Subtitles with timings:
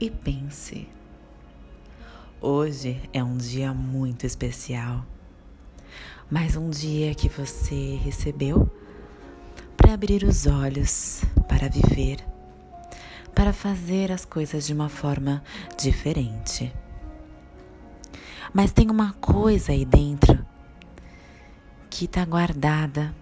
[0.00, 0.88] e pense.
[2.40, 5.04] Hoje é um dia muito especial,
[6.30, 8.70] mas um dia que você recebeu
[9.76, 12.24] para abrir os olhos, para viver,
[13.34, 15.44] para fazer as coisas de uma forma
[15.78, 16.72] diferente.
[18.50, 20.42] Mas tem uma coisa aí dentro
[21.90, 23.14] que está guardada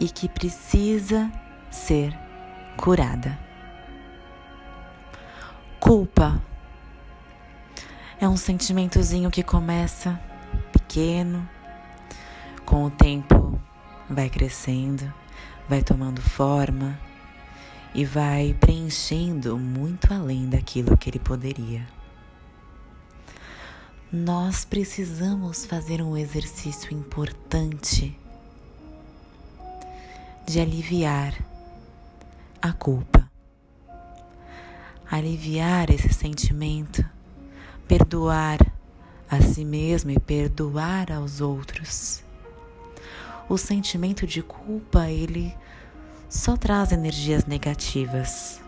[0.00, 1.30] e que precisa
[1.70, 2.18] ser
[2.78, 3.43] curada.
[5.84, 6.42] Culpa
[8.18, 10.18] é um sentimentozinho que começa
[10.72, 11.46] pequeno,
[12.64, 13.60] com o tempo
[14.08, 15.12] vai crescendo,
[15.68, 16.98] vai tomando forma
[17.94, 21.86] e vai preenchendo muito além daquilo que ele poderia.
[24.10, 28.18] Nós precisamos fazer um exercício importante
[30.46, 31.34] de aliviar
[32.62, 33.13] a culpa.
[35.10, 37.04] Aliviar esse sentimento,
[37.86, 38.58] perdoar
[39.30, 42.22] a si mesmo e perdoar aos outros.
[43.48, 45.54] O sentimento de culpa, ele
[46.28, 48.60] só traz energias negativas.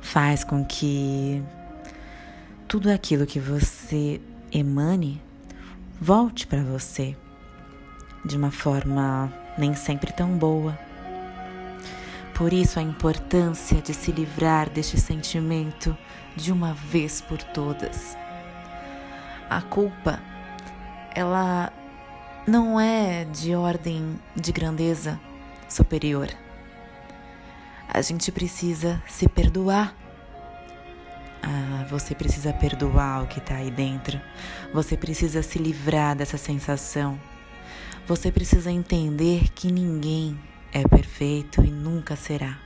[0.00, 1.42] Faz com que
[2.68, 4.20] tudo aquilo que você
[4.52, 5.20] emane
[6.00, 7.16] volte para você
[8.24, 10.85] de uma forma nem sempre tão boa.
[12.36, 15.96] Por isso a importância de se livrar deste sentimento
[16.36, 18.14] de uma vez por todas.
[19.48, 20.20] A culpa,
[21.14, 21.72] ela
[22.46, 25.18] não é de ordem de grandeza
[25.66, 26.28] superior.
[27.88, 29.96] A gente precisa se perdoar.
[31.42, 34.20] Ah, você precisa perdoar o que está aí dentro.
[34.74, 37.18] Você precisa se livrar dessa sensação.
[38.06, 40.38] Você precisa entender que ninguém
[40.76, 42.58] é perfeito e nunca será.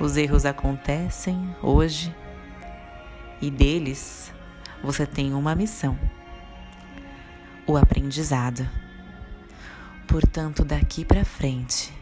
[0.00, 2.14] Os erros acontecem hoje
[3.42, 4.32] e deles
[4.82, 5.98] você tem uma missão:
[7.66, 8.66] o aprendizado.
[10.08, 11.92] Portanto, daqui para frente,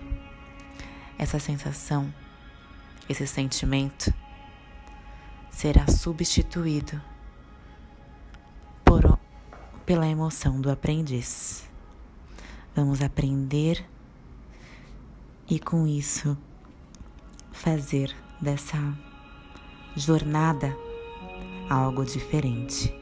[1.18, 2.12] essa sensação,
[3.08, 4.14] esse sentimento
[5.50, 7.00] será substituído
[8.84, 9.18] por,
[9.84, 11.68] pela emoção do aprendiz.
[12.74, 13.84] Vamos aprender
[15.50, 16.38] e com isso
[17.50, 18.78] fazer dessa
[19.96, 20.74] jornada
[21.68, 22.94] algo diferente.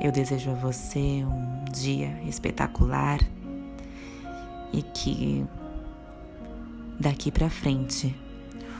[0.00, 3.18] Eu desejo a você um dia espetacular
[4.72, 5.44] e que
[7.00, 8.14] daqui para frente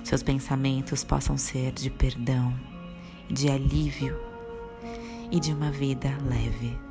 [0.04, 2.54] seus pensamentos possam ser de perdão,
[3.28, 4.16] de alívio
[5.30, 6.87] e de uma vida leve.